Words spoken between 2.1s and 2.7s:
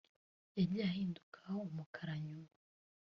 nyuma